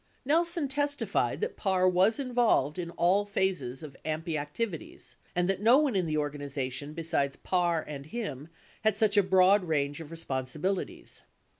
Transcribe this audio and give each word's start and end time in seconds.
Nelson 0.25 0.67
testified 0.67 1.41
that 1.41 1.55
Parr 1.55 1.87
was 1.87 2.17
involved 2.17 2.79
in 2.79 2.89
all 2.89 3.23
phases 3.23 3.83
of 3.83 3.95
AMPI 4.03 4.29
ac 4.41 4.49
tivities 4.65 5.13
and 5.35 5.47
that 5.47 5.61
no 5.61 5.77
one 5.77 5.95
in 5.95 6.07
the 6.07 6.17
organization 6.17 6.93
besides 6.95 7.35
Parr 7.35 7.83
and 7.83 8.07
him 8.07 8.47
had 8.83 8.97
such 8.97 9.15
a 9.15 9.21
broad 9.21 9.63
range 9.63 10.01
of 10.01 10.09
responsibilities. 10.09 11.21